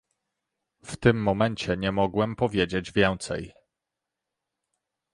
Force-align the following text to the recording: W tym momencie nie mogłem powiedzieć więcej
W 0.83 0.97
tym 0.97 1.23
momencie 1.23 1.77
nie 1.77 1.91
mogłem 1.91 2.35
powiedzieć 2.35 2.91
więcej 2.91 3.53